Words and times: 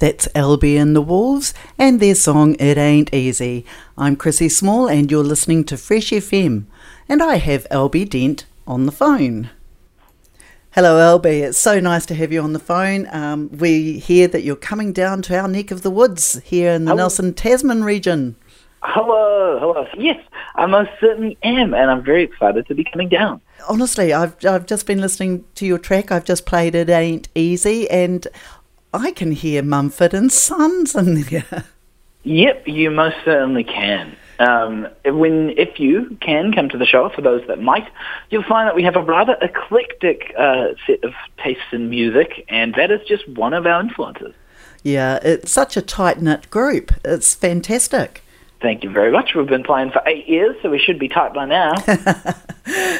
That's 0.00 0.26
Albi 0.34 0.78
and 0.78 0.96
the 0.96 1.02
Wolves 1.02 1.52
and 1.78 2.00
their 2.00 2.14
song 2.14 2.56
It 2.58 2.78
Ain't 2.78 3.12
Easy. 3.12 3.66
I'm 3.98 4.16
Chrissy 4.16 4.48
Small 4.48 4.88
and 4.88 5.10
you're 5.10 5.22
listening 5.22 5.62
to 5.64 5.76
Fresh 5.76 6.08
FM. 6.08 6.64
And 7.06 7.22
I 7.22 7.36
have 7.36 7.66
Albi 7.70 8.06
Dent 8.06 8.46
on 8.66 8.86
the 8.86 8.92
phone. 8.92 9.50
Hello, 10.70 10.98
Albi. 10.98 11.40
It's 11.40 11.58
so 11.58 11.80
nice 11.80 12.06
to 12.06 12.14
have 12.14 12.32
you 12.32 12.40
on 12.40 12.54
the 12.54 12.58
phone. 12.58 13.08
Um, 13.12 13.50
we 13.52 13.98
hear 13.98 14.26
that 14.28 14.42
you're 14.42 14.56
coming 14.56 14.94
down 14.94 15.20
to 15.22 15.38
our 15.38 15.48
neck 15.48 15.70
of 15.70 15.82
the 15.82 15.90
woods 15.90 16.40
here 16.44 16.72
in 16.72 16.86
the 16.86 16.92
Hello. 16.92 17.02
Nelson 17.02 17.34
Tasman 17.34 17.84
region. 17.84 18.36
Hello, 18.82 19.58
hello. 19.60 19.86
Yes, 19.98 20.24
I 20.54 20.64
most 20.64 20.88
certainly 20.98 21.36
am, 21.42 21.74
and 21.74 21.90
I'm 21.90 22.02
very 22.02 22.22
excited 22.22 22.66
to 22.68 22.74
be 22.74 22.84
coming 22.84 23.10
down. 23.10 23.42
Honestly, 23.68 24.14
I've 24.14 24.42
I've 24.46 24.64
just 24.64 24.86
been 24.86 25.02
listening 25.02 25.44
to 25.56 25.66
your 25.66 25.76
track. 25.76 26.10
I've 26.10 26.24
just 26.24 26.46
played 26.46 26.74
It 26.74 26.88
Ain't 26.88 27.28
Easy, 27.34 27.90
and 27.90 28.26
I 28.92 29.12
can 29.12 29.32
hear 29.32 29.62
Mumford 29.62 30.14
and 30.14 30.32
Sons 30.32 30.94
in 30.94 31.22
there. 31.22 31.64
Yep, 32.22 32.68
you 32.68 32.90
most 32.90 33.16
certainly 33.24 33.64
can. 33.64 34.16
Um, 34.38 34.88
when 35.04 35.50
if 35.50 35.78
you 35.78 36.16
can 36.20 36.52
come 36.52 36.68
to 36.70 36.78
the 36.78 36.86
show, 36.86 37.08
for 37.08 37.20
those 37.20 37.46
that 37.46 37.60
might, 37.60 37.88
you'll 38.30 38.42
find 38.42 38.66
that 38.66 38.74
we 38.74 38.82
have 38.82 38.96
a 38.96 39.02
rather 39.02 39.36
eclectic 39.40 40.34
uh, 40.38 40.68
set 40.86 41.04
of 41.04 41.12
tastes 41.42 41.62
in 41.72 41.90
music, 41.90 42.44
and 42.48 42.74
that 42.74 42.90
is 42.90 43.00
just 43.06 43.28
one 43.28 43.52
of 43.52 43.66
our 43.66 43.80
influences. 43.80 44.34
Yeah, 44.82 45.18
it's 45.22 45.50
such 45.50 45.76
a 45.76 45.82
tight 45.82 46.20
knit 46.20 46.48
group. 46.50 46.92
It's 47.04 47.34
fantastic. 47.34 48.22
Thank 48.62 48.82
you 48.82 48.90
very 48.90 49.12
much. 49.12 49.34
We've 49.34 49.46
been 49.46 49.62
playing 49.62 49.90
for 49.90 50.02
eight 50.06 50.26
years, 50.26 50.56
so 50.62 50.70
we 50.70 50.78
should 50.78 50.98
be 50.98 51.08
tight 51.08 51.32
by 51.32 51.46
now. 51.46 51.74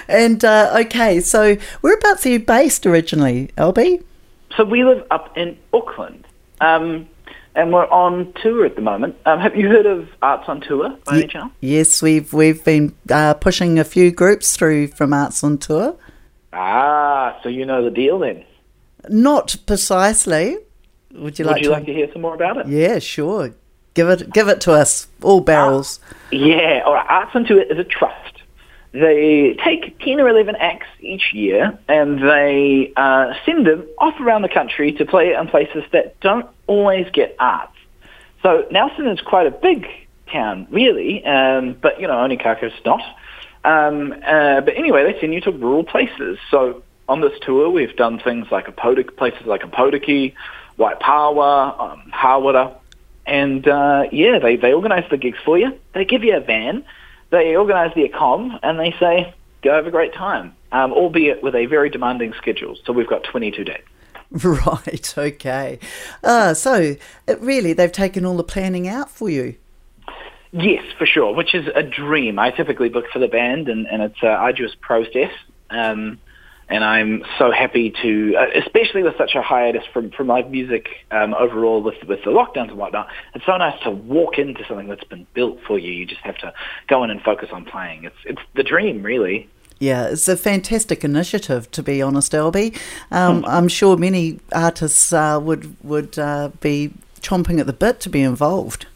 And 0.08 0.44
uh, 0.44 0.76
okay, 0.86 1.20
so 1.20 1.56
whereabouts 1.82 2.26
are 2.26 2.30
you 2.30 2.40
based 2.40 2.84
originally, 2.84 3.50
Albi? 3.56 4.00
So 4.56 4.64
we 4.64 4.84
live 4.84 5.06
up 5.10 5.36
in 5.36 5.58
Auckland, 5.72 6.26
um, 6.60 7.08
and 7.54 7.72
we're 7.72 7.88
on 7.88 8.32
tour 8.42 8.64
at 8.64 8.76
the 8.76 8.82
moment. 8.82 9.16
Um, 9.26 9.38
have 9.40 9.56
you 9.56 9.68
heard 9.68 9.86
of 9.86 10.08
Arts 10.22 10.48
on 10.48 10.60
Tour 10.60 10.96
by 11.04 11.18
any 11.18 11.26
chance? 11.26 11.52
Yes, 11.60 12.02
we've 12.02 12.32
we've 12.32 12.64
been 12.64 12.94
uh, 13.10 13.34
pushing 13.34 13.78
a 13.78 13.84
few 13.84 14.10
groups 14.10 14.56
through 14.56 14.88
from 14.88 15.12
Arts 15.12 15.42
on 15.42 15.58
Tour. 15.58 15.96
Ah, 16.52 17.38
so 17.42 17.48
you 17.48 17.64
know 17.64 17.84
the 17.84 17.90
deal 17.90 18.18
then. 18.18 18.44
Not 19.08 19.56
precisely. 19.66 20.58
Would 21.12 21.38
you 21.38 21.44
like? 21.44 21.56
Would 21.56 21.62
you 21.62 21.68
to? 21.68 21.74
like 21.74 21.86
to 21.86 21.92
hear 21.94 22.12
some 22.12 22.22
more 22.22 22.34
about 22.34 22.56
it? 22.58 22.68
Yeah, 22.68 22.98
sure. 22.98 23.54
Give 23.94 24.08
it 24.08 24.32
give 24.32 24.48
it 24.48 24.60
to 24.62 24.72
us. 24.72 25.08
All 25.22 25.40
barrels. 25.40 26.00
Yeah, 26.30 26.82
all 26.84 26.94
right. 26.94 27.06
Arts 27.08 27.32
on 27.34 27.44
Tour 27.44 27.62
is 27.62 27.78
a 27.78 27.84
trust. 27.84 28.42
They 28.92 29.56
take 29.64 29.98
10 30.00 30.20
or 30.20 30.28
11 30.28 30.56
acts 30.56 30.88
each 31.00 31.32
year 31.32 31.78
and 31.88 32.20
they 32.20 32.92
uh, 32.96 33.34
send 33.46 33.66
them 33.66 33.86
off 33.98 34.18
around 34.20 34.42
the 34.42 34.48
country 34.48 34.92
to 34.94 35.04
play 35.04 35.32
in 35.34 35.46
places 35.46 35.84
that 35.92 36.18
don't 36.20 36.46
always 36.66 37.08
get 37.12 37.36
arts. 37.38 37.76
So 38.42 38.66
Nelson 38.70 39.06
is 39.06 39.20
quite 39.20 39.46
a 39.46 39.50
big 39.50 39.86
town, 40.32 40.66
really, 40.70 41.24
um, 41.24 41.76
but, 41.80 42.00
you 42.00 42.06
know, 42.08 42.18
only 42.18 42.36
Onekaka's 42.36 42.72
not. 42.84 43.02
Um, 43.62 44.12
uh, 44.12 44.62
but 44.62 44.76
anyway, 44.76 45.12
they 45.12 45.20
send 45.20 45.34
you 45.34 45.40
to 45.42 45.52
rural 45.52 45.84
places. 45.84 46.38
So 46.50 46.82
on 47.08 47.20
this 47.20 47.38
tour, 47.42 47.70
we've 47.70 47.94
done 47.94 48.18
things 48.18 48.46
like 48.50 48.66
Apota, 48.66 49.16
places 49.16 49.46
like 49.46 49.62
Opotiki, 49.62 50.34
Waipawa, 50.78 51.80
um, 51.80 52.12
Hawera, 52.12 52.74
and 53.26 53.66
uh, 53.68 54.04
yeah, 54.10 54.38
they, 54.38 54.56
they 54.56 54.72
organise 54.72 55.08
the 55.10 55.16
gigs 55.16 55.38
for 55.44 55.58
you. 55.58 55.78
They 55.94 56.04
give 56.04 56.24
you 56.24 56.36
a 56.36 56.40
van, 56.40 56.84
they 57.30 57.56
organise 57.56 57.94
the 57.94 58.08
accom, 58.08 58.58
and 58.62 58.78
they 58.78 58.94
say, 58.98 59.34
go 59.62 59.74
have 59.74 59.86
a 59.86 59.90
great 59.90 60.14
time, 60.14 60.54
um, 60.72 60.92
albeit 60.92 61.42
with 61.42 61.54
a 61.54 61.66
very 61.66 61.90
demanding 61.90 62.32
schedule. 62.34 62.76
So 62.84 62.92
we've 62.92 63.08
got 63.08 63.24
22 63.24 63.64
days. 63.64 63.82
Right. 64.44 65.12
Okay. 65.18 65.80
Uh, 66.22 66.54
so 66.54 66.94
really, 67.40 67.72
they've 67.72 67.90
taken 67.90 68.24
all 68.24 68.36
the 68.36 68.44
planning 68.44 68.86
out 68.86 69.10
for 69.10 69.28
you. 69.28 69.56
Yes, 70.52 70.84
for 70.98 71.06
sure, 71.06 71.34
which 71.34 71.52
is 71.52 71.68
a 71.74 71.82
dream. 71.82 72.38
I 72.38 72.50
typically 72.50 72.88
book 72.88 73.06
for 73.12 73.18
the 73.18 73.26
band, 73.26 73.68
and, 73.68 73.86
and 73.88 74.02
it's 74.02 74.22
an 74.22 74.28
arduous 74.28 74.76
process. 74.80 75.32
Um, 75.70 76.20
and 76.70 76.84
I'm 76.84 77.24
so 77.38 77.50
happy 77.50 77.92
to, 78.02 78.36
uh, 78.36 78.46
especially 78.54 79.02
with 79.02 79.16
such 79.18 79.34
a 79.34 79.42
hiatus 79.42 79.82
from, 79.92 80.10
from 80.12 80.28
live 80.28 80.50
music 80.50 80.88
um, 81.10 81.34
overall 81.34 81.82
with, 81.82 82.02
with 82.06 82.22
the 82.24 82.30
lockdowns 82.30 82.68
and 82.68 82.78
whatnot, 82.78 83.08
it's 83.34 83.44
so 83.44 83.56
nice 83.56 83.78
to 83.82 83.90
walk 83.90 84.38
into 84.38 84.64
something 84.66 84.86
that's 84.86 85.04
been 85.04 85.26
built 85.34 85.58
for 85.66 85.78
you. 85.78 85.92
You 85.92 86.06
just 86.06 86.20
have 86.20 86.38
to 86.38 86.54
go 86.86 87.02
in 87.02 87.10
and 87.10 87.20
focus 87.20 87.48
on 87.52 87.64
playing. 87.64 88.04
It's, 88.04 88.16
it's 88.24 88.40
the 88.54 88.62
dream, 88.62 89.02
really. 89.02 89.48
Yeah, 89.80 90.08
it's 90.08 90.28
a 90.28 90.36
fantastic 90.36 91.04
initiative, 91.04 91.70
to 91.72 91.82
be 91.82 92.02
honest, 92.02 92.34
Albi. 92.34 92.74
Um, 93.10 93.44
I'm 93.46 93.66
sure 93.66 93.96
many 93.96 94.38
artists 94.52 95.10
uh, 95.10 95.40
would 95.42 95.74
would 95.82 96.18
uh, 96.18 96.50
be 96.60 96.92
chomping 97.22 97.58
at 97.58 97.66
the 97.66 97.72
bit 97.72 97.98
to 98.00 98.10
be 98.10 98.20
involved. 98.20 98.86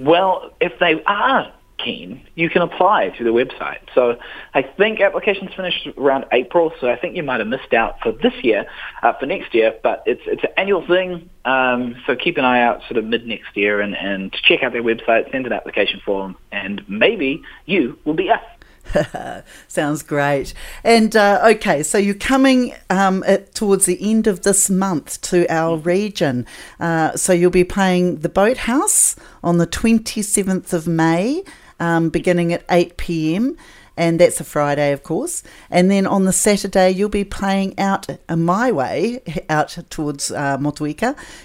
Well, 0.00 0.52
if 0.60 0.76
they 0.80 1.00
are 1.04 1.52
keen, 1.84 2.26
you 2.34 2.48
can 2.48 2.62
apply 2.62 3.10
to 3.10 3.24
the 3.24 3.30
website. 3.30 3.80
So 3.94 4.16
I 4.54 4.62
think 4.62 5.00
applications 5.00 5.52
finish 5.54 5.86
around 5.96 6.26
April, 6.32 6.72
so 6.80 6.88
I 6.88 6.96
think 6.96 7.16
you 7.16 7.22
might 7.22 7.40
have 7.40 7.48
missed 7.48 7.72
out 7.72 8.00
for 8.00 8.12
this 8.12 8.34
year, 8.42 8.66
uh, 9.02 9.12
for 9.14 9.26
next 9.26 9.54
year, 9.54 9.74
but 9.82 10.02
it's 10.06 10.22
it's 10.26 10.42
an 10.44 10.50
annual 10.56 10.86
thing, 10.86 11.28
um, 11.44 11.96
so 12.06 12.14
keep 12.16 12.38
an 12.38 12.44
eye 12.44 12.62
out 12.62 12.82
sort 12.82 12.96
of 12.96 13.04
mid 13.04 13.26
next 13.26 13.56
year 13.56 13.80
and, 13.80 13.96
and 13.96 14.32
check 14.32 14.62
out 14.62 14.72
their 14.72 14.82
website, 14.82 15.30
send 15.30 15.46
an 15.46 15.52
application 15.52 16.00
form, 16.04 16.36
and 16.50 16.82
maybe 16.88 17.42
you 17.66 17.98
will 18.04 18.14
be 18.14 18.30
us. 18.30 18.42
Sounds 19.68 20.02
great. 20.02 20.54
And 20.84 21.14
uh, 21.16 21.40
okay, 21.54 21.82
so 21.82 21.98
you're 21.98 22.14
coming 22.14 22.74
um, 22.90 23.24
at, 23.26 23.54
towards 23.54 23.86
the 23.86 23.98
end 24.00 24.26
of 24.26 24.42
this 24.42 24.68
month 24.68 25.20
to 25.22 25.46
our 25.52 25.76
region. 25.76 26.46
Uh, 26.80 27.16
so 27.16 27.32
you'll 27.32 27.50
be 27.50 27.64
playing 27.64 28.18
the 28.18 28.28
Boathouse 28.28 29.16
on 29.42 29.58
the 29.58 29.66
27th 29.66 30.72
of 30.72 30.86
May, 30.86 31.42
um, 31.82 32.08
beginning 32.08 32.52
at 32.52 32.64
8 32.70 32.96
pm. 32.96 33.56
And 33.94 34.18
that's 34.18 34.40
a 34.40 34.44
Friday, 34.44 34.92
of 34.92 35.02
course. 35.02 35.42
And 35.70 35.90
then 35.90 36.06
on 36.06 36.24
the 36.24 36.32
Saturday, 36.32 36.90
you'll 36.90 37.10
be 37.10 37.24
playing 37.24 37.78
out 37.78 38.06
uh, 38.26 38.36
my 38.36 38.72
way, 38.72 39.20
out 39.50 39.76
towards 39.90 40.30
uh, 40.30 40.56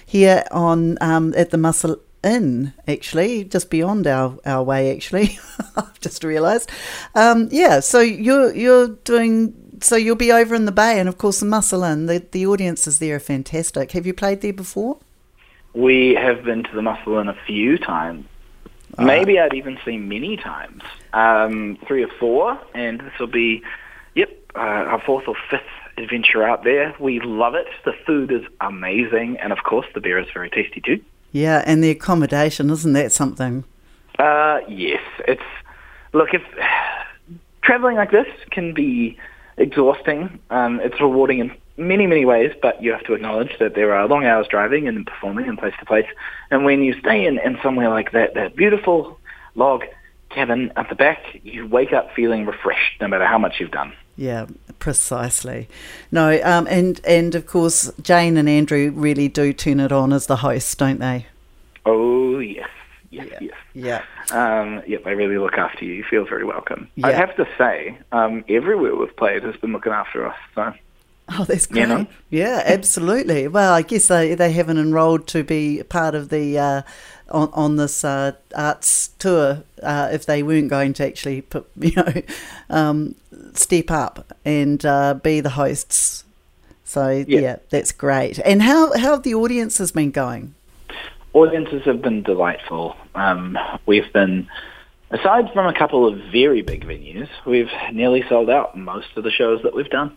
here 0.06 0.44
on 0.50 0.96
um, 1.02 1.34
at 1.36 1.50
the 1.50 1.58
Mussel 1.58 2.00
Inn 2.24 2.72
actually 2.88 3.44
just 3.44 3.70
beyond 3.70 4.08
our, 4.08 4.36
our 4.44 4.64
way 4.64 4.92
actually 4.92 5.38
i've 5.76 6.00
just 6.00 6.24
realized 6.24 6.68
um, 7.14 7.48
yeah 7.52 7.78
so 7.78 8.00
you're 8.00 8.52
you're 8.56 8.88
doing 8.88 9.54
so 9.80 9.94
you'll 9.94 10.16
be 10.16 10.32
over 10.32 10.56
in 10.56 10.64
the 10.64 10.72
bay 10.72 10.98
and 10.98 11.08
of 11.08 11.16
course 11.16 11.38
the 11.38 11.46
Mussel 11.46 11.84
Inn 11.84 12.06
the, 12.06 12.18
the 12.32 12.44
audiences 12.44 12.98
there 12.98 13.14
are 13.14 13.20
fantastic 13.20 13.92
have 13.92 14.04
you 14.04 14.12
played 14.12 14.40
there 14.40 14.52
before 14.52 14.98
We 15.74 16.14
have 16.14 16.44
been 16.44 16.64
to 16.64 16.74
the 16.74 16.82
Mussel 16.82 17.18
Inn 17.18 17.28
a 17.28 17.38
few 17.46 17.78
times. 17.78 18.26
Maybe 18.98 19.38
I'd 19.38 19.54
even 19.54 19.78
seen 19.84 20.08
many 20.08 20.36
times, 20.36 20.82
um, 21.12 21.78
three 21.86 22.02
or 22.02 22.10
four, 22.18 22.58
and 22.74 23.00
this 23.00 23.12
will 23.20 23.26
be, 23.28 23.62
yep, 24.14 24.30
uh, 24.54 24.58
our 24.58 25.00
fourth 25.00 25.28
or 25.28 25.36
fifth 25.50 25.62
adventure 25.96 26.42
out 26.42 26.64
there. 26.64 26.94
We 26.98 27.20
love 27.20 27.54
it. 27.54 27.66
The 27.84 27.92
food 28.06 28.30
is 28.32 28.42
amazing, 28.60 29.36
and 29.38 29.52
of 29.52 29.62
course, 29.64 29.86
the 29.94 30.00
beer 30.00 30.18
is 30.18 30.26
very 30.32 30.50
tasty 30.50 30.80
too. 30.80 31.00
yeah 31.32 31.62
and 31.66 31.84
the 31.84 31.90
accommodation 31.90 32.70
isn't 32.70 32.94
that 32.94 33.12
something 33.12 33.64
Uh, 34.18 34.60
yes, 34.66 35.02
it's 35.26 35.42
look 36.14 36.30
if 36.32 36.42
traveling 37.62 37.96
like 37.96 38.10
this 38.10 38.26
can 38.50 38.72
be 38.74 39.16
exhausting. 39.58 40.38
Um, 40.50 40.80
it's 40.80 41.00
rewarding 41.00 41.38
in 41.40 41.50
many 41.78 42.06
many 42.06 42.24
ways, 42.24 42.52
but 42.60 42.82
you 42.82 42.92
have 42.92 43.04
to 43.04 43.14
acknowledge 43.14 43.56
that 43.58 43.74
there 43.74 43.94
are 43.94 44.06
long 44.08 44.24
hours 44.24 44.46
driving 44.48 44.88
and 44.88 45.06
performing 45.06 45.46
in 45.46 45.56
place 45.56 45.74
to 45.78 45.86
place. 45.86 46.06
And 46.50 46.64
when 46.64 46.82
you 46.82 46.98
stay 46.98 47.24
in, 47.26 47.38
in 47.38 47.58
somewhere 47.62 47.88
like 47.88 48.12
that, 48.12 48.34
that 48.34 48.56
beautiful 48.56 49.18
log 49.54 49.84
cabin 50.30 50.72
at 50.76 50.88
the 50.88 50.94
back, 50.94 51.22
you 51.42 51.66
wake 51.66 51.92
up 51.92 52.12
feeling 52.14 52.44
refreshed, 52.44 53.00
no 53.00 53.08
matter 53.08 53.26
how 53.26 53.38
much 53.38 53.60
you've 53.60 53.70
done. 53.70 53.92
Yeah, 54.16 54.46
precisely. 54.78 55.68
No, 56.10 56.40
um, 56.42 56.66
and 56.68 57.00
and 57.06 57.34
of 57.34 57.46
course 57.46 57.92
Jane 58.02 58.36
and 58.36 58.48
Andrew 58.48 58.90
really 58.94 59.28
do 59.28 59.52
turn 59.52 59.78
it 59.80 59.92
on 59.92 60.12
as 60.12 60.26
the 60.26 60.36
hosts, 60.36 60.74
don't 60.74 60.98
they? 60.98 61.26
Oh 61.86 62.38
yes, 62.40 62.68
yes, 63.10 63.28
Yeah. 63.30 63.38
yes. 63.40 63.54
Yeah. 63.74 64.02
Um, 64.30 64.82
yep, 64.86 65.04
they 65.04 65.14
really 65.14 65.38
look 65.38 65.54
after 65.54 65.84
you. 65.84 65.92
You 65.94 66.04
feel 66.04 66.24
very 66.26 66.44
welcome. 66.44 66.88
Yeah. 66.96 67.06
I'd 67.06 67.14
have 67.14 67.36
to 67.36 67.48
say, 67.56 67.96
um, 68.12 68.44
everywhere 68.48 68.94
we've 68.96 69.16
played 69.16 69.44
has 69.44 69.56
been 69.56 69.72
looking 69.72 69.92
after 69.92 70.26
us. 70.26 70.36
So. 70.54 70.74
Oh, 71.30 71.44
that's 71.44 71.66
great. 71.66 71.82
You 71.82 71.86
know? 71.86 72.06
Yeah, 72.30 72.62
absolutely. 72.64 73.48
Well, 73.48 73.72
I 73.72 73.82
guess 73.82 74.08
they, 74.08 74.34
they 74.34 74.52
haven't 74.52 74.78
enrolled 74.78 75.26
to 75.28 75.44
be 75.44 75.82
part 75.82 76.14
of 76.14 76.30
the 76.30 76.58
uh, 76.58 76.82
on 77.28 77.50
on 77.52 77.76
this 77.76 78.04
uh, 78.04 78.32
arts 78.54 79.08
tour 79.18 79.62
uh, 79.82 80.08
if 80.10 80.24
they 80.24 80.42
weren't 80.42 80.70
going 80.70 80.94
to 80.94 81.06
actually 81.06 81.42
put 81.42 81.68
you 81.76 81.92
know 81.96 82.22
um, 82.70 83.14
step 83.54 83.90
up 83.90 84.32
and 84.44 84.84
uh, 84.86 85.14
be 85.14 85.40
the 85.40 85.50
hosts. 85.50 86.24
So 86.84 87.10
yeah. 87.10 87.40
Yeah. 87.40 87.56
that's 87.68 87.92
great. 87.92 88.38
And 88.38 88.62
how 88.62 88.96
how 88.96 89.12
have 89.12 89.22
the 89.22 89.34
audiences 89.34 89.92
been 89.92 90.10
going? 90.10 90.54
audiences 91.32 91.82
have 91.84 92.02
been 92.02 92.22
delightful. 92.22 92.96
Um, 93.14 93.56
we've 93.86 94.12
been, 94.12 94.48
aside 95.10 95.52
from 95.52 95.66
a 95.66 95.78
couple 95.78 96.06
of 96.06 96.18
very 96.32 96.62
big 96.62 96.84
venues, 96.84 97.28
we've 97.46 97.70
nearly 97.92 98.24
sold 98.28 98.50
out 98.50 98.76
most 98.76 99.16
of 99.16 99.24
the 99.24 99.30
shows 99.30 99.62
that 99.62 99.74
we've 99.74 99.90
done. 99.90 100.16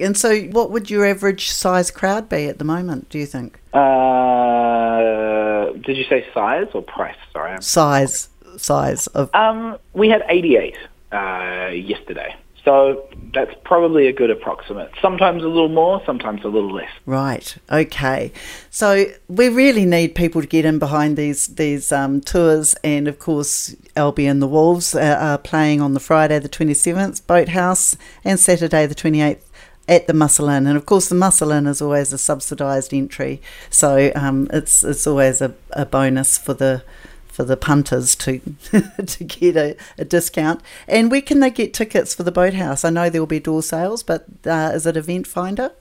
And 0.00 0.16
so, 0.16 0.40
what 0.44 0.70
would 0.70 0.90
your 0.90 1.04
average 1.06 1.50
size 1.50 1.90
crowd 1.90 2.28
be 2.28 2.46
at 2.46 2.58
the 2.58 2.64
moment? 2.64 3.08
Do 3.10 3.18
you 3.18 3.26
think 3.26 3.60
Uh, 3.72 5.72
did 5.72 5.96
you 5.96 6.04
say 6.04 6.26
size 6.32 6.68
or 6.74 6.82
price? 6.82 7.16
Sorry. 7.32 7.60
size 7.62 8.28
size 8.56 9.06
of 9.08 9.30
Um, 9.34 9.78
we 9.94 10.08
had 10.08 10.22
88 10.28 10.76
uh, 11.12 11.70
yesterday. 11.72 12.34
So 12.64 13.08
that's 13.34 13.52
probably 13.64 14.06
a 14.06 14.12
good 14.12 14.30
approximate. 14.30 14.92
Sometimes 15.00 15.42
a 15.42 15.48
little 15.48 15.68
more, 15.68 16.00
sometimes 16.06 16.44
a 16.44 16.48
little 16.48 16.72
less. 16.72 16.90
Right. 17.06 17.56
Okay. 17.72 18.30
So 18.70 19.06
we 19.28 19.48
really 19.48 19.84
need 19.84 20.14
people 20.14 20.40
to 20.40 20.46
get 20.46 20.64
in 20.64 20.78
behind 20.78 21.16
these 21.16 21.48
these 21.48 21.90
um, 21.90 22.20
tours, 22.20 22.76
and 22.84 23.08
of 23.08 23.18
course, 23.18 23.74
Albion 23.96 24.30
and 24.30 24.42
the 24.42 24.46
Wolves 24.46 24.94
are, 24.94 25.16
are 25.16 25.38
playing 25.38 25.80
on 25.80 25.94
the 25.94 26.00
Friday 26.00 26.38
the 26.38 26.48
twenty 26.48 26.74
seventh, 26.74 27.26
Boathouse, 27.26 27.96
and 28.24 28.38
Saturday 28.38 28.86
the 28.86 28.94
twenty 28.94 29.22
eighth 29.22 29.50
at 29.88 30.06
the 30.06 30.12
Mussel 30.12 30.48
Inn, 30.48 30.66
and 30.66 30.76
of 30.76 30.86
course 30.86 31.08
the 31.08 31.14
Mussel 31.14 31.50
Inn 31.50 31.66
is 31.66 31.82
always 31.82 32.12
a 32.12 32.18
subsidised 32.18 32.94
entry, 32.94 33.40
so 33.70 34.12
um, 34.14 34.48
it's 34.52 34.84
it's 34.84 35.06
always 35.06 35.40
a, 35.40 35.54
a 35.72 35.84
bonus 35.84 36.38
for 36.38 36.54
the 36.54 36.82
for 37.26 37.44
the 37.44 37.56
punters 37.56 38.14
to 38.14 38.40
to 39.06 39.24
get 39.24 39.56
a, 39.56 39.76
a 39.98 40.04
discount. 40.04 40.60
And 40.86 41.10
where 41.10 41.22
can 41.22 41.40
they 41.40 41.50
get 41.50 41.74
tickets 41.74 42.14
for 42.14 42.22
the 42.22 42.32
Boathouse? 42.32 42.84
I 42.84 42.90
know 42.90 43.08
there 43.08 43.22
will 43.22 43.26
be 43.26 43.40
door 43.40 43.62
sales, 43.62 44.02
but 44.02 44.26
uh, 44.46 44.72
is 44.74 44.86
it 44.86 44.96
Eventfinda? 44.96 45.72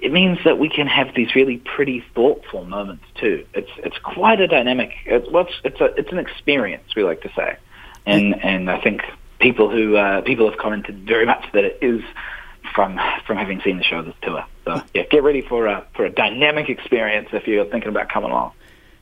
it 0.00 0.12
means 0.12 0.38
that 0.44 0.58
we 0.58 0.68
can 0.68 0.86
have 0.86 1.14
these 1.14 1.34
really 1.34 1.58
pretty, 1.58 2.04
thoughtful 2.14 2.64
moments 2.64 3.04
too. 3.20 3.46
It's 3.54 3.70
it's 3.78 3.98
quite 3.98 4.40
a 4.40 4.48
dynamic. 4.48 4.92
It's 5.04 5.28
it's, 5.30 5.52
it's 5.64 5.80
a 5.80 5.84
it's 5.96 6.12
an 6.12 6.18
experience. 6.18 6.84
We 6.96 7.04
like 7.04 7.20
to 7.22 7.30
say, 7.36 7.58
and 8.06 8.42
and 8.42 8.70
I 8.70 8.80
think 8.80 9.02
people 9.38 9.70
who 9.70 9.96
uh, 9.96 10.22
people 10.22 10.48
have 10.48 10.58
commented 10.58 11.06
very 11.06 11.26
much 11.26 11.44
that 11.52 11.64
it 11.64 11.78
is 11.82 12.02
from 12.74 12.98
from 13.26 13.36
having 13.36 13.60
seen 13.60 13.76
the 13.76 13.84
show 13.84 14.02
this 14.02 14.14
tour. 14.22 14.44
So 14.64 14.82
yeah, 14.94 15.02
get 15.04 15.22
ready 15.22 15.42
for 15.42 15.66
a 15.66 15.86
for 15.94 16.06
a 16.06 16.10
dynamic 16.10 16.70
experience 16.70 17.28
if 17.32 17.46
you're 17.46 17.66
thinking 17.66 17.90
about 17.90 18.08
coming 18.08 18.30
along. 18.30 18.52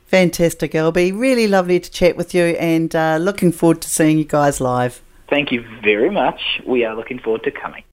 Fantastic, 0.08 0.74
Albi. 0.74 1.12
Really 1.12 1.46
lovely 1.46 1.78
to 1.78 1.90
chat 1.90 2.16
with 2.16 2.34
you 2.34 2.44
and 2.44 2.96
uh, 2.96 3.18
looking 3.20 3.52
forward 3.52 3.82
to 3.82 3.90
seeing 3.90 4.18
you 4.18 4.24
guys 4.24 4.58
live. 4.58 5.02
Thank 5.28 5.52
you 5.52 5.62
very 5.82 6.08
much. 6.08 6.40
We 6.66 6.84
are 6.86 6.96
looking 6.96 7.18
forward 7.18 7.42
to 7.44 7.50
coming. 7.50 7.84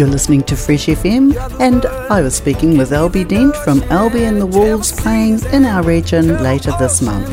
You're 0.00 0.08
listening 0.08 0.42
to 0.44 0.56
Fresh 0.56 0.86
FM, 0.86 1.36
and 1.60 1.84
I 1.84 2.22
was 2.22 2.34
speaking 2.34 2.78
with 2.78 2.90
Albi 2.90 3.22
Dent 3.22 3.54
from 3.56 3.82
Albi 3.90 4.24
and 4.24 4.40
the 4.40 4.46
Wolves 4.46 4.92
playing 4.92 5.44
in 5.52 5.66
our 5.66 5.82
region 5.82 6.42
later 6.42 6.72
this 6.78 7.02
month. 7.02 7.28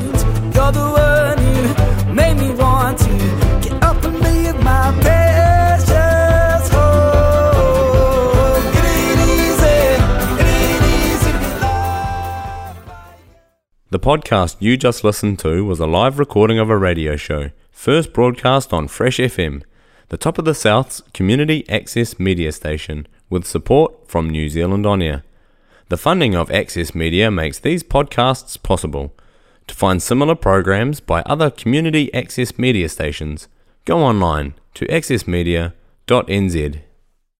You're 0.53 0.73
the 0.73 0.81
one 0.81 1.37
who 1.37 2.13
made 2.13 2.33
me 2.33 2.53
want 2.55 2.99
to 2.99 3.07
get 3.61 3.81
up 3.81 4.03
and 4.03 4.19
leave 4.19 4.61
my 4.61 4.91
precious 4.99 6.67
home. 6.67 8.65
It 8.75 8.83
ain't 8.83 9.21
easy, 9.29 9.87
it 10.35 10.45
ain't 10.45 10.83
easy 11.05 11.31
to 11.31 11.39
be 11.39 11.51
loved. 11.61 12.83
The 13.91 13.99
podcast 13.99 14.57
you 14.59 14.75
just 14.75 15.05
listened 15.05 15.39
to 15.39 15.63
was 15.63 15.79
a 15.79 15.87
live 15.87 16.19
recording 16.19 16.59
of 16.59 16.69
a 16.69 16.75
radio 16.75 17.15
show, 17.15 17.51
first 17.71 18.11
broadcast 18.11 18.73
on 18.73 18.89
Fresh 18.89 19.19
FM, 19.19 19.63
the 20.09 20.17
top 20.17 20.37
of 20.37 20.45
the 20.45 20.55
South's 20.55 21.01
community 21.13 21.67
access 21.69 22.19
media 22.19 22.51
station, 22.51 23.07
with 23.29 23.45
support 23.45 24.07
from 24.07 24.29
New 24.29 24.49
Zealand 24.49 24.85
On 24.85 25.01
Air. 25.01 25.23
The 25.89 25.97
funding 25.97 26.35
of 26.35 26.51
Access 26.51 26.93
Media 26.93 27.31
makes 27.31 27.59
these 27.59 27.83
podcasts 27.83 28.61
possible. 28.61 29.13
To 29.67 29.75
find 29.75 30.01
similar 30.01 30.35
programs 30.35 30.99
by 30.99 31.21
other 31.21 31.49
community 31.49 32.13
access 32.13 32.57
media 32.57 32.89
stations, 32.89 33.47
go 33.85 33.99
online 33.99 34.53
to 34.75 34.85
accessmedia.nz 34.87 36.81